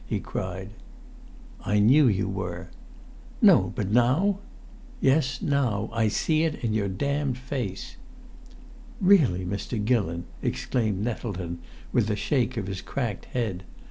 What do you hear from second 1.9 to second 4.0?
you were." "No but